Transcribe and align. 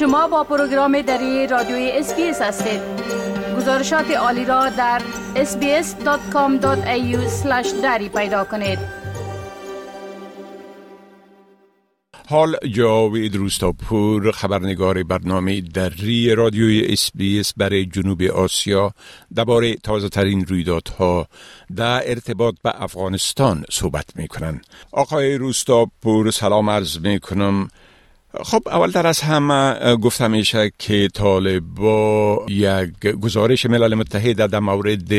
شما 0.00 0.28
با 0.28 0.44
پروگرام 0.44 1.02
دری 1.02 1.46
رادیوی 1.46 1.90
SBS 1.90 2.42
هستید. 2.42 2.80
گزارشات 3.56 4.10
عالی 4.10 4.44
را 4.44 4.68
در 4.68 5.02
sbs.com.au 5.34 6.66
دری 7.82 8.08
پیدا 8.08 8.44
کنید. 8.44 8.78
حال 12.28 12.56
جاوید 12.70 13.36
روستاپور 13.36 14.30
خبرنگار 14.30 15.02
برنامه 15.02 15.60
دری 15.60 16.34
رادیوی 16.34 16.96
SBS 17.40 17.52
برای 17.56 17.86
جنوب 17.86 18.22
آسیا 18.22 18.92
درباره 19.34 19.74
تازه 19.74 20.08
ترین 20.08 20.46
رویدادها 20.46 21.26
در 21.76 22.10
ارتباط 22.10 22.54
به 22.62 22.82
افغانستان 22.82 23.64
صحبت 23.70 24.16
می 24.16 24.28
کنند. 24.28 24.66
آقای 24.92 25.38
روستاپور 25.38 26.30
سلام 26.30 26.70
عرض 26.70 26.98
می 26.98 27.20
کنم 27.20 27.68
خب 28.34 28.68
اول 28.68 28.90
در 28.90 29.06
از 29.06 29.20
همه 29.20 29.96
گفتم 29.96 30.30
میشه 30.30 30.70
که 30.78 31.08
طالبا 31.08 32.38
یک 32.48 33.06
گزارش 33.22 33.66
ملل 33.66 33.94
متحد 33.94 34.50
در 34.50 34.58
مورد 34.58 35.12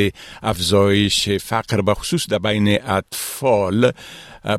افزایش 0.43 1.29
فقر 1.29 1.81
به 1.81 1.93
خصوص 1.93 2.29
در 2.29 2.37
بین 2.37 2.77
اطفال 2.87 3.91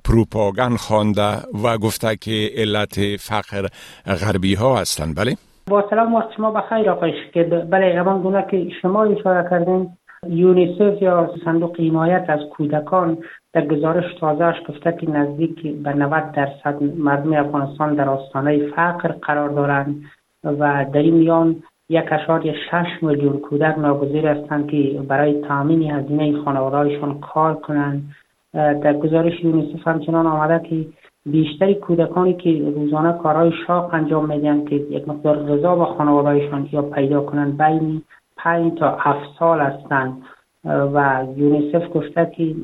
پروپاگان 0.04 0.76
خوانده 0.76 1.36
و 1.64 1.78
گفته 1.78 2.16
که 2.16 2.50
علت 2.56 3.16
فقر 3.16 3.66
غربی 4.06 4.54
ها 4.54 4.78
هستند. 4.78 5.16
بله؟ 5.16 5.36
با 5.70 5.84
سلام 5.90 6.14
وقت 6.14 6.28
شما 6.36 6.50
بخیر 6.50 6.90
آقای 6.90 7.12
که 7.34 7.42
بله 7.42 8.00
همان 8.00 8.22
گونه 8.22 8.46
که 8.50 8.68
شما 8.82 9.04
اشاره 9.04 9.50
کردین 9.50 9.90
یونیسف 10.28 11.02
یا 11.02 11.34
صندوق 11.44 11.80
حمایت 11.80 12.24
از 12.28 12.40
کودکان 12.56 13.18
در 13.52 13.66
گزارش 13.66 14.14
تازهش 14.20 14.56
گفته 14.68 14.92
که 14.92 15.10
نزدیک 15.10 15.62
به 15.62 15.92
90 15.94 16.32
درصد 16.32 16.82
مردم 16.82 17.32
افغانستان 17.32 17.94
در 17.94 18.08
آستانه 18.08 18.66
فقر 18.66 19.08
قرار 19.08 19.48
دارند 19.48 20.04
و 20.44 20.86
در 20.92 21.02
این 21.02 21.14
میان 21.14 21.62
یک 21.88 22.12
اشار 22.12 22.42
شش 22.70 23.02
میلیون 23.02 23.38
کودک 23.38 23.78
ناگزیر 23.78 24.26
هستند 24.26 24.70
که 24.70 25.00
برای 25.08 25.40
تامین 25.40 25.90
هزینه 25.90 26.42
خانوادهایشان 26.44 27.20
کار 27.20 27.54
کنند. 27.54 28.14
در 28.52 28.92
گزارش 28.92 29.44
یونیسف 29.44 29.88
همچنان 29.88 30.26
آمده 30.26 30.68
که 30.68 30.86
بیشتری 31.26 31.74
کودکانی 31.74 32.34
که 32.34 32.72
روزانه 32.76 33.12
کارهای 33.12 33.52
شاق 33.66 33.94
انجام 33.94 34.28
میدن 34.28 34.64
که 34.64 34.74
یک 34.74 35.08
مقدار 35.08 35.36
غذا 35.36 35.74
با 35.74 35.84
خانوادهایشان 35.84 36.68
یا 36.72 36.82
پیدا 36.82 37.20
کنند 37.20 37.62
بین 37.62 38.02
پنج 38.36 38.78
تا 38.78 38.96
هفت 39.00 39.38
سال 39.38 39.60
هستند. 39.60 40.22
و 40.64 41.26
یونیسف 41.36 41.88
گفته 41.94 42.32
که 42.36 42.54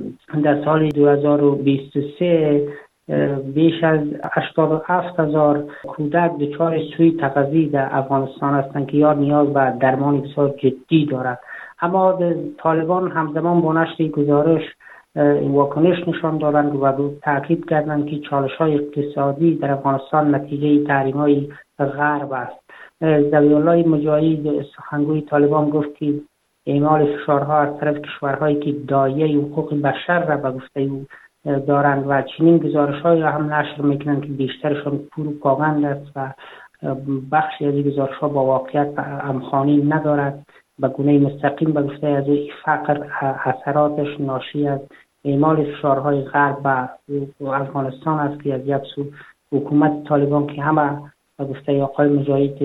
در 0.43 0.65
سال 0.65 0.89
2023 0.89 2.69
بیش 3.55 3.85
از 3.85 4.01
87 4.33 5.21
هزار 5.21 5.65
کودک 5.87 6.39
دچار 6.39 6.79
سوی 6.97 7.11
تغذی 7.21 7.67
در 7.67 7.89
افغانستان 7.93 8.55
هستند 8.55 8.87
که 8.87 8.97
یا 8.97 9.13
نیاز 9.13 9.53
به 9.53 9.73
درمان 9.81 10.21
بسیار 10.21 10.49
جدی 10.49 11.07
دارد 11.07 11.41
اما 11.83 12.19
طالبان 12.59 13.11
همزمان 13.11 13.61
با 13.61 13.73
نشر 13.73 14.09
گزارش 14.09 14.63
واکنش 15.43 16.09
نشان 16.09 16.39
دادند 16.39 16.77
و 16.77 17.11
تاکید 17.23 17.69
کردند 17.69 18.07
که 18.07 18.19
چالش 18.19 18.55
های 18.55 18.75
اقتصادی 18.75 19.55
در 19.55 19.71
افغانستان 19.71 20.35
نتیجه 20.35 20.87
تحریم 20.87 21.17
های 21.17 21.49
غرب 21.79 22.33
است. 22.33 22.69
زوی 23.01 23.55
الله 23.55 23.89
مجاهد 23.89 24.63
سخنگوی 24.77 25.21
طالبان 25.21 25.71
گفت 25.71 25.95
که 25.95 26.15
اعمال 26.69 27.17
فشارها 27.17 27.59
از 27.59 27.81
طرف 27.81 27.97
کشورهایی 28.03 28.57
که 28.57 28.73
دایه 28.73 29.39
حقوق 29.39 29.75
بشر 29.75 30.27
را 30.27 30.37
به 30.37 30.51
گفته 30.51 30.81
او 30.81 31.07
دارند 31.67 32.05
و 32.09 32.23
چنین 32.23 32.59
گزارش 32.59 33.03
های 33.03 33.21
را 33.21 33.31
هم 33.31 33.53
نشر 33.53 33.83
می‌کنند 33.83 34.23
که 34.23 34.29
بیشترشان 34.29 35.01
پروپاگاند 35.13 35.85
است 35.85 36.13
و 36.17 36.33
بخشی 37.33 37.67
از 37.67 37.75
این 37.75 37.83
گزارش 37.83 38.17
ها 38.17 38.29
با 38.29 38.45
واقعیت 38.45 38.99
همخوانی 38.99 39.85
ندارد. 39.85 40.47
به 40.79 40.89
گونه 40.89 41.19
مستقیم 41.19 41.73
به 41.73 41.83
گفته 41.83 42.07
از 42.07 42.25
فقر 42.65 43.07
اثراتش 43.45 44.21
ناشی 44.21 44.69
از 44.69 44.81
اعمال 45.25 45.65
فشارهای 45.73 46.23
غرب 46.23 46.91
به 47.39 47.51
افغانستان 47.51 48.19
است 48.19 48.43
که 48.43 48.55
از 48.55 48.61
یک 48.67 48.83
سو 48.95 49.05
حکومت 49.53 50.05
طالبان 50.05 50.47
که 50.47 50.63
همه 50.63 51.01
و 51.39 51.45
گفته 51.45 51.83
آقای 51.83 52.09
مجاهد 52.09 52.59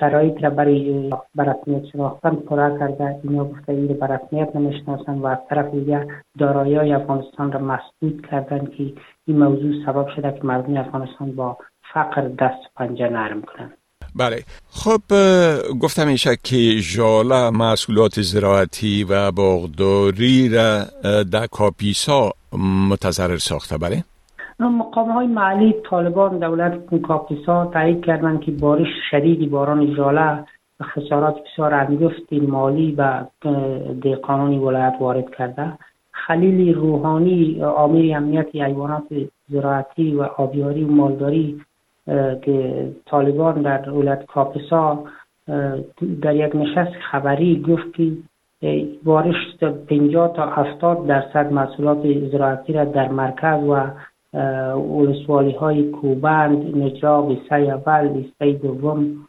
شرایط 0.00 0.42
را 0.42 0.50
برای 0.50 1.10
برسمیت 1.34 1.84
شناختن 1.92 2.30
پورا 2.30 2.78
کرده 2.78 3.20
اینا 3.24 3.44
گفته 3.44 3.72
این 3.72 3.86
برسمیت 3.86 4.56
نمی‌شناسن 4.56 5.18
و 5.18 5.26
از 5.26 5.38
طرف 5.50 5.74
دیگه 5.74 6.06
دارایی 6.38 6.92
افغانستان 6.92 7.52
را 7.52 7.60
مسدود 7.60 8.26
کردن 8.30 8.66
که 8.66 8.92
این 9.26 9.38
موضوع 9.38 9.86
سبب 9.86 10.06
شده 10.16 10.32
که 10.32 10.44
مردم 10.44 10.76
افغانستان 10.76 11.32
با 11.32 11.58
فقر 11.94 12.28
دست 12.28 12.74
پنجه 12.76 13.08
نرم 13.08 13.42
کنند. 13.42 13.72
بله. 14.16 14.42
خب 14.70 15.00
گفتم 15.80 16.06
میشه 16.06 16.30
که 16.44 16.56
ژاله 16.80 17.50
محصولات 17.50 18.20
زراعتی 18.20 19.04
و 19.04 19.32
باغداری 19.32 20.48
را 20.48 20.84
در 21.32 21.46
کاپیسا 21.46 22.32
متضرر 22.90 23.36
ساخته. 23.36 23.78
بله؟ 23.78 24.04
مقام 24.68 25.10
های 25.10 25.26
محلی 25.26 25.74
طالبان 25.90 26.38
دولت 26.38 27.00
کاپیسا 27.02 27.66
تایید 27.66 28.04
کردند 28.04 28.40
که 28.40 28.52
بارش 28.52 28.88
شدیدی 29.10 29.46
باران 29.46 29.94
ژاله 29.94 30.44
خسارات 30.82 31.34
بسیار 31.44 31.74
انگفتی 31.74 32.40
مالی 32.40 32.94
و 32.98 33.24
قانونی 34.22 34.58
ولایت 34.58 34.94
وارد 35.00 35.30
کرده. 35.30 35.72
خلیل 36.12 36.74
روحانی 36.74 37.62
آمیر 37.62 38.16
امنیت 38.16 38.56
حیوانات 38.56 39.04
زراعتی 39.48 40.14
و 40.14 40.22
آبیاری 40.22 40.84
و 40.84 40.90
مالداری 40.90 41.60
که 42.42 42.88
طالبان 43.06 43.62
در 43.62 43.90
ولایت 43.90 44.26
کاپیسا 44.26 45.04
در 46.22 46.36
یک 46.36 46.56
نشست 46.56 46.92
خبری 47.10 47.62
گفت 47.68 47.94
که 47.94 48.12
بارش 49.04 49.36
50 49.88 50.32
تا 50.32 50.46
70 50.46 51.06
درصد 51.06 51.52
محصولات 51.52 51.98
زراعتی 52.32 52.72
را 52.72 52.84
در 52.84 53.08
مرکز 53.08 53.64
و 53.68 53.90
ولسوالی 54.74 55.52
های 55.52 55.90
کوبند 55.90 56.76
نجراب 56.76 57.36
سه 57.48 57.54
اول 57.54 58.08
لیسته 58.08 58.52
دوم 58.52 59.26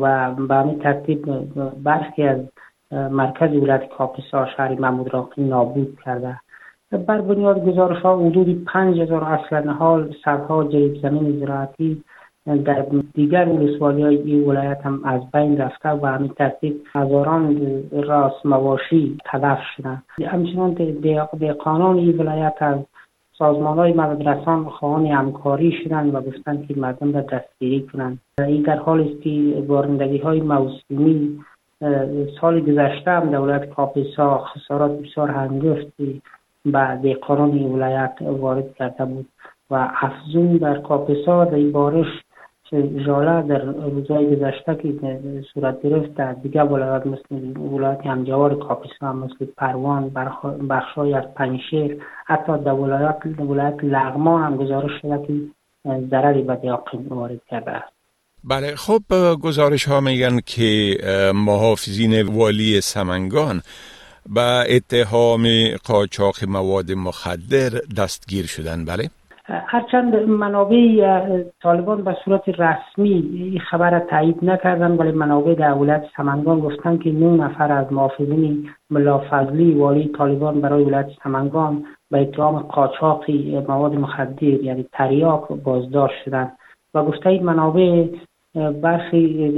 و 0.00 0.34
به 0.34 0.54
همین 0.54 0.78
ترتیب 0.78 1.26
برخی 1.82 2.22
از 2.22 2.40
مرکز 2.92 3.50
ولایت 3.52 3.88
کاپیسا 3.88 4.46
شهر 4.56 4.74
محمود 4.74 5.14
راقی 5.14 5.42
نابود 5.42 5.98
کرده. 6.04 6.40
بر 6.90 7.20
بنیاد 7.20 7.64
گزارش 7.64 8.02
ها 8.02 8.16
حدود 8.16 8.64
پنج 8.64 9.00
هزار 9.00 9.24
اصل 9.24 9.68
حال 9.68 10.14
صدها 10.24 10.64
جریب 10.64 10.96
زمین 11.02 11.40
زراعتی 11.40 12.04
در 12.46 12.86
دیگر 13.14 13.48
ولسوالی 13.48 14.02
های 14.02 14.16
این 14.16 14.44
ولایت 14.44 14.80
هم 14.84 15.04
از 15.04 15.20
بین 15.30 15.58
رفته 15.58 15.88
و 15.88 16.06
همین 16.06 16.28
ترتیب 16.28 16.82
هزاران 16.92 17.60
راس 17.92 18.32
مواشی 18.44 19.18
تلف 19.24 19.58
شدن 19.76 20.02
همچنان 20.26 20.76
قانون 21.58 21.96
این 21.96 22.18
ولایت 22.18 22.54
از 22.60 22.78
سازمان 23.40 23.78
های 23.78 23.92
مددرسان 23.92 24.64
خواهان 24.64 25.06
همکاری 25.06 25.72
شدند 25.84 26.14
و 26.14 26.20
گفتند 26.20 26.66
که 26.68 26.74
مردم 26.76 27.12
را 27.12 27.20
دستگیری 27.20 27.86
کنند. 27.92 28.18
این 28.38 28.62
در 28.62 28.76
حال 28.76 29.00
است 29.00 29.22
که 29.22 29.64
بارندگی 29.68 30.18
های 30.18 30.40
موسمی 30.40 31.38
سال 32.40 32.60
گذشته 32.60 33.10
هم 33.10 33.30
دولت 33.30 33.70
کاپیسا 33.70 34.38
خسارات 34.38 34.90
بسیار 34.90 35.30
هنگفتی 35.30 36.22
به 37.02 37.14
قانون 37.14 37.62
ولایت 37.62 38.14
وارد 38.20 38.74
کرده 38.74 39.04
بود 39.04 39.26
و 39.70 39.88
افزون 40.00 40.56
در 40.56 40.78
کاپیسا 40.78 41.44
در 41.44 41.70
بارش 41.70 42.06
ژاله 43.06 43.42
در 43.42 43.64
روزهای 43.64 44.36
گذشته 44.36 44.74
که 44.74 45.20
صورت 45.54 45.82
گرفت 45.82 46.14
در 46.14 46.32
دیگر 46.32 46.64
ولایات 46.64 47.06
مثل 47.06 47.60
ولایت 47.60 48.06
همجوار 48.06 48.54
کاپیسا 48.54 49.12
مثل 49.12 49.46
پروان 49.56 50.08
بخشای 50.70 51.14
از 51.14 51.24
پنشیر 51.36 52.02
حتی 52.26 52.58
در 52.58 52.72
ولایت 52.72 53.18
ولایت 53.38 53.84
لغمان 53.84 54.42
هم 54.42 54.56
گزارش 54.56 54.90
شده 55.02 55.26
که 55.26 55.32
ضرری 56.10 56.42
به 56.42 56.56
دیاقین 56.56 57.06
وارد 57.08 57.40
کرده 57.50 57.70
است. 57.70 57.92
بله 58.44 58.74
خب 58.76 59.02
گزارش 59.42 59.84
ها 59.84 60.00
میگن 60.00 60.40
که 60.46 60.96
محافظین 61.34 62.22
والی 62.22 62.80
سمنگان 62.80 63.62
به 64.34 64.64
اتهام 64.76 65.46
قاچاق 65.84 66.44
مواد 66.48 66.92
مخدر 66.92 67.70
دستگیر 67.96 68.46
شدن. 68.46 68.84
بله. 68.84 69.10
هرچند 69.50 70.16
منابع 70.16 71.42
طالبان 71.62 72.04
به 72.04 72.16
صورت 72.24 72.48
رسمی 72.48 73.30
این 73.34 73.58
خبر 73.58 73.98
تایید 73.98 74.44
نکردن 74.44 74.96
ولی 74.96 75.12
منابع 75.12 75.54
در 75.54 75.72
ولایت 75.72 76.04
سمنگان 76.16 76.60
گفتن 76.60 76.98
که 76.98 77.12
نه 77.12 77.44
نفر 77.44 77.72
از 77.72 77.92
محافظین 77.92 78.68
ملافظلی 78.90 79.72
والی 79.72 80.10
طالبان 80.18 80.60
برای 80.60 80.84
ولایت 80.84 81.10
سمنگان 81.24 81.84
به 82.10 82.20
اتهام 82.20 82.58
قاچاق 82.58 83.24
مواد 83.68 83.94
مخدر 83.94 84.42
یعنی 84.42 84.86
تریاک 84.92 85.48
بازداشت 85.48 86.24
شدند. 86.24 86.52
و 86.94 87.02
گفته 87.02 87.26
این 87.26 87.42
منابع 87.42 88.06
برخی 88.82 89.48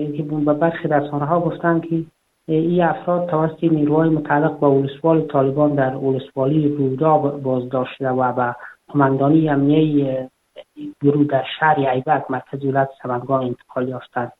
به 0.46 0.52
برخی 0.54 0.88
رسانه 0.88 1.24
ها 1.24 1.40
گفتن 1.40 1.80
که 1.80 2.04
این 2.48 2.82
افراد 2.82 3.28
توسط 3.28 3.64
نیروهای 3.64 4.08
متعلق 4.08 4.58
با 4.58 4.70
ولسوال 4.70 5.20
طالبان 5.20 5.74
در 5.74 5.96
ولسوالی 5.96 6.68
رودا 6.68 7.18
بازداشت 7.18 7.92
شده 7.98 8.08
و 8.08 8.32
به 8.32 8.54
قماندانی 8.92 9.48
امنیه 9.48 10.30
گروه 11.02 11.26
در 11.26 11.44
شهر 11.58 11.78
ایبک 11.78 12.30
مرکز 12.30 12.64
ولایت 12.64 12.88
سمنگان 13.02 13.44
انتقال 13.44 13.88
یافتند. 13.88 14.32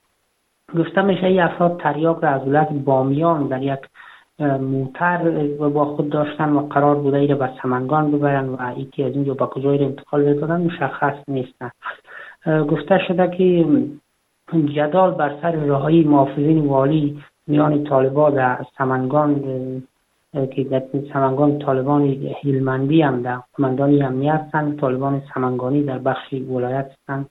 گفته 0.79 1.03
میشه 1.03 1.27
این 1.27 1.41
افراد 1.41 1.81
تریاک 1.81 2.19
را 2.23 2.29
از 2.29 2.49
ولایت 2.49 2.69
بامیان 2.69 3.49
در 3.49 3.63
یک 3.63 3.81
موتر 4.61 5.47
با 5.59 5.85
خود 5.85 6.11
داشتن 6.11 6.53
و 6.53 6.61
قرار 6.61 6.95
بوده 6.95 7.17
ایره 7.17 7.35
به 7.35 7.51
سمنگان 7.63 8.11
ببرن 8.11 8.49
و 8.49 8.73
ایکی 8.77 9.05
از 9.05 9.13
اینجا 9.13 9.35
به 9.35 9.47
کجای 9.47 9.85
انتقال 9.85 10.35
دادن 10.35 10.61
مشخص 10.61 11.15
نیستن 11.29 11.71
گفته 12.47 12.99
شده 13.09 13.37
که 13.37 13.67
جدال 14.75 15.11
بر 15.11 15.37
سر 15.43 15.53
راهی 15.53 16.05
محافظین 16.05 16.67
والی 16.67 17.23
میان 17.47 17.85
طالبا 17.85 18.31
در 18.31 18.67
سمنگان 18.79 19.43
که 20.33 20.83
سمنگان 21.13 21.59
طالبان 21.59 22.03
هیلمندی 22.43 23.03
هم 23.03 23.23
در 23.23 23.39
قماندانی 23.57 24.03
امنی 24.03 24.29
هستند 24.29 24.81
طالبان 24.81 25.23
سمنگانی 25.35 25.83
در 25.83 25.99
بخش 25.99 26.33
ولایت 26.33 26.91
هستند. 26.91 27.27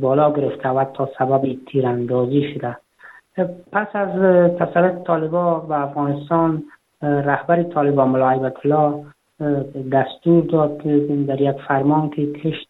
بالا 0.00 0.32
گرفته 0.32 0.68
و 0.68 0.84
تا 0.84 1.08
سبب 1.18 1.56
تیراندازی 1.66 2.54
شده. 2.54 2.76
پس 3.72 3.88
از 3.94 4.08
تسلط 4.58 5.02
طالبا 5.06 5.60
و 5.60 5.72
افغانستان 5.72 6.62
رهبر 7.02 7.62
طالبان 7.62 8.08
ملا 8.08 8.28
الله 8.28 9.04
دستور 9.92 10.44
داد 10.44 10.82
که 10.82 11.24
در 11.28 11.40
یک 11.40 11.56
فرمان 11.68 12.10
که 12.10 12.32
کشت 12.32 12.68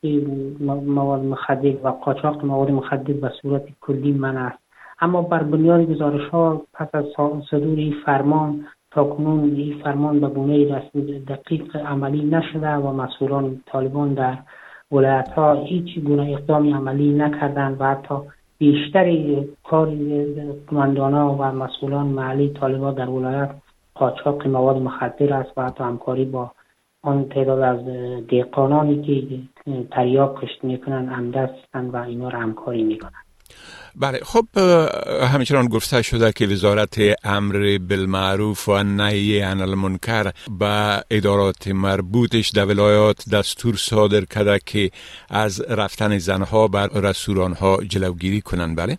مواد 0.86 1.24
مخدر 1.24 1.72
و 1.82 1.88
قاچاق 1.88 2.44
مواد 2.44 2.70
مخدر 2.70 3.12
به 3.12 3.32
صورت 3.42 3.62
کلی 3.80 4.12
من 4.12 4.36
است. 4.36 4.63
اما 5.04 5.22
بر 5.22 5.42
بنیاد 5.42 5.86
گزارش 5.86 6.28
ها 6.28 6.62
پس 6.74 6.88
از 6.92 7.04
صدور 7.50 7.78
این 7.78 7.94
فرمان 8.06 8.66
تا 8.90 9.04
کنون 9.04 9.56
این 9.56 9.82
فرمان 9.84 10.20
به 10.20 10.28
گونه 10.28 10.76
رسمی 10.76 11.18
دقیق 11.18 11.76
عملی 11.76 12.24
نشده 12.24 12.74
و 12.74 12.92
مسئولان 12.92 13.60
طالبان 13.66 14.14
در 14.14 14.38
ولایت 14.92 15.28
ها 15.28 15.54
هیچ 15.54 15.98
گونه 15.98 16.32
اقدامی 16.32 16.72
عملی 16.72 17.14
نکردند 17.14 17.76
و 17.80 17.84
حتی 17.84 18.14
بیشتر 18.58 19.16
کار 19.64 19.92
کماندانا 20.70 21.34
و 21.34 21.42
مسئولان 21.42 22.06
محلی 22.06 22.48
طالبان 22.48 22.94
در 22.94 23.08
ولایت 23.08 23.50
قاچاق 23.94 24.46
مواد 24.46 24.76
مخدر 24.76 25.34
است 25.34 25.52
و 25.56 25.62
حتی 25.62 25.84
همکاری 25.84 26.24
با 26.24 26.50
آن 27.02 27.28
تعداد 27.28 27.60
از 27.60 27.86
دیقانانی 28.28 29.02
که 29.02 29.82
تریاک 29.90 30.34
کشت 30.34 30.64
می‌کنن 30.64 31.06
همدست 31.08 31.74
و 31.74 31.96
اینا 31.96 32.28
رو 32.28 32.38
همکاری 32.38 32.82
می‌کنن 32.82 33.23
بله 33.96 34.18
خب 34.22 34.44
همچنان 35.34 35.68
گفته 35.68 36.02
شده 36.02 36.32
که 36.32 36.46
وزارت 36.46 36.98
امر 37.24 37.78
بالمعروف 37.88 38.68
و 38.68 38.82
نهی 38.82 39.40
عن 39.40 39.60
المنکر 39.60 40.30
به 40.60 41.02
ادارات 41.10 41.68
مربوطش 41.68 42.50
در 42.50 42.64
ولایات 42.64 43.24
دستور 43.32 43.74
صادر 43.74 44.24
کرده 44.24 44.58
که 44.66 44.90
از 45.30 45.64
رفتن 45.70 46.18
زنها 46.18 46.68
بر 46.68 46.88
رستورانها 46.94 47.78
جلوگیری 47.88 48.40
کنند. 48.40 48.76
بله. 48.76 48.98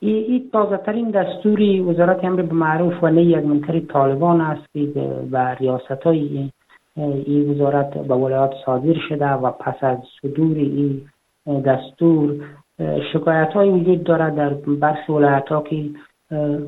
این 0.00 0.50
تازه 0.52 0.76
ترین 0.76 1.10
دستوری 1.10 1.80
وزارت 1.80 2.24
امر 2.24 2.42
بالمعروف 2.42 3.04
و 3.04 3.08
نهی 3.08 3.34
عن 3.34 3.40
المنکر 3.40 3.80
طالبان 3.80 4.40
است 4.40 4.72
که 4.72 4.80
به 5.30 5.54
ریاست 5.60 6.02
های 6.04 6.50
این 6.96 7.50
وزارت 7.50 7.90
به 7.90 8.14
ولایات 8.14 8.52
صادر 8.66 8.94
شده 9.08 9.26
و 9.26 9.50
پس 9.50 9.74
از 9.80 9.98
صدور 10.22 10.56
این 10.56 11.06
دستور 11.46 12.36
شکایت 13.12 13.52
های 13.52 13.70
وجود 13.70 14.04
دارد 14.04 14.34
در 14.34 14.54
برخی 14.54 15.12
ولایت 15.12 15.48
ها 15.48 15.62
که 15.62 15.84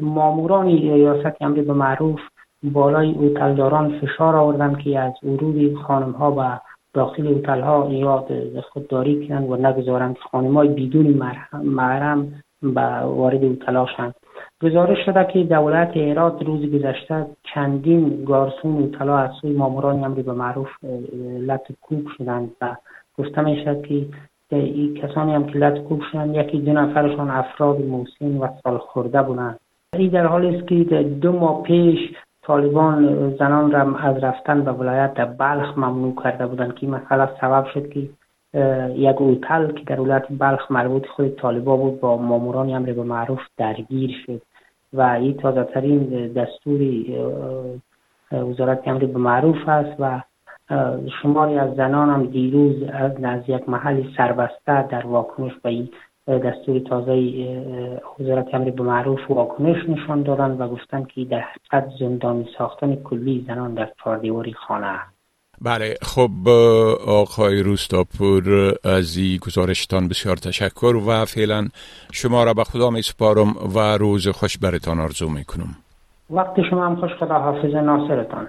ماموران 0.00 0.66
ریاست 0.66 1.36
امری 1.40 1.62
به 1.62 1.72
معروف 1.72 2.20
بالای 2.62 3.12
اوتلداران 3.12 4.00
فشار 4.00 4.36
آوردن 4.36 4.74
که 4.74 4.98
از 4.98 5.12
ورود 5.22 5.74
خانم 5.74 6.10
ها 6.10 6.30
به 6.30 6.60
داخل 6.94 7.26
اوتل 7.26 7.60
ها 7.60 7.88
یاد 7.90 8.60
خودداری 8.60 9.28
کنند 9.28 9.50
و 9.50 9.56
نگذارند. 9.56 10.16
خانم 10.30 10.54
های 10.54 10.68
بدون 10.68 11.22
محرم 11.62 12.42
به 12.62 12.82
وارد 13.04 13.44
اوتلا 13.44 13.86
شند 13.96 14.14
گزارش 14.62 14.98
شده 15.06 15.24
که 15.24 15.44
دولت 15.44 15.90
ایراد 15.94 16.42
روز 16.42 16.72
گذشته 16.72 17.26
چندین 17.54 18.24
گارسون 18.24 18.76
اوتلا 18.76 19.18
از 19.18 19.30
سوی 19.40 19.52
ماموران 19.52 20.04
امری 20.04 20.22
به 20.22 20.32
معروف 20.32 20.68
لط 21.40 21.72
کوب 21.80 22.06
شدند 22.18 22.50
و 22.60 22.76
گفته 23.18 23.42
می 23.42 23.64
که 23.64 24.06
این 24.56 24.94
کسانی 24.94 25.34
هم 25.34 25.46
که 25.46 25.58
لطکوب 25.58 26.02
شدن 26.12 26.34
یکی 26.34 26.58
دو 26.58 26.72
نفرشان 26.72 27.30
افراد 27.30 27.80
موسین 27.80 28.38
و 28.38 28.48
سال 28.64 28.78
خورده 28.78 29.22
بودند 29.22 29.60
این 29.96 30.10
در 30.10 30.26
حالی 30.26 30.56
است 30.56 30.68
که 30.68 30.74
دو 31.02 31.32
ماه 31.32 31.62
پیش 31.62 31.98
طالبان 32.42 33.30
زنان 33.38 33.70
را 33.70 33.96
از 33.98 34.24
رفتن 34.24 34.62
به 34.62 34.72
ولایت 34.72 35.14
بلخ 35.38 35.78
ممنوع 35.78 36.22
کرده 36.24 36.46
بودند 36.46 36.74
که 36.74 36.86
مثلا 36.86 37.28
سبب 37.40 37.66
شد 37.74 37.88
که 37.88 38.08
یک 38.96 39.22
اوتل 39.22 39.72
که 39.72 39.84
در 39.84 40.00
ولایت 40.00 40.24
بلخ 40.38 40.70
مربوط 40.70 41.06
خود 41.06 41.36
طالبا 41.36 41.76
بود 41.76 42.00
با 42.00 42.16
ماموران 42.16 42.74
امر 42.74 42.92
به 42.92 43.02
معروف 43.02 43.40
درگیر 43.56 44.10
شد 44.26 44.42
و 44.92 45.00
این 45.00 45.36
تازه 45.36 45.64
ترین 45.64 46.28
دستوری 46.32 47.16
وزارت 48.32 48.88
امر 48.88 49.04
به 49.04 49.18
معروف 49.18 49.68
است 49.68 49.96
و 49.98 50.22
شماری 51.22 51.58
از 51.58 51.74
زنان 51.74 52.10
هم 52.10 52.26
دیروز 52.26 52.82
از 53.24 53.40
یک 53.48 53.68
محل 53.68 54.02
سربسته 54.16 54.88
در 54.90 55.06
واکنش 55.06 55.52
به 55.62 55.70
این 55.70 55.90
دستور 56.26 56.78
تازه 56.78 57.12
وزارت 58.20 58.54
امر 58.54 58.70
به 58.70 58.82
معروف 58.82 59.20
واکنش 59.28 59.88
نشان 59.88 60.22
دادن 60.22 60.50
و 60.50 60.68
گفتن 60.68 61.04
که 61.04 61.24
در 61.24 61.40
حقیقت 61.40 61.90
زندانی 62.00 62.48
ساختن 62.58 62.94
کلی 62.94 63.44
زنان 63.46 63.74
در 63.74 63.88
چهاردیواری 64.04 64.52
خانه 64.52 64.86
است. 64.86 65.12
بله 65.64 65.94
خب 66.02 66.48
آقای 67.06 67.62
روستاپور 67.62 68.74
از 68.84 69.16
این 69.16 69.38
گزارشتان 69.46 70.08
بسیار 70.08 70.36
تشکر 70.36 70.96
و 70.96 71.24
فعلا 71.24 71.68
شما 72.12 72.44
را 72.44 72.54
به 72.54 72.64
خدا 72.64 72.90
می 72.90 73.02
سپارم 73.02 73.54
و 73.74 73.78
روز 73.78 74.28
خوش 74.28 74.58
برتان 74.58 75.00
آرزو 75.00 75.28
می 75.28 75.44
کنم 75.44 75.76
وقت 76.30 76.62
شما 76.70 76.86
هم 76.86 76.96
خوش 76.96 77.10
خدا 77.20 77.38
حافظ 77.38 77.74
ناصرتان. 77.74 78.48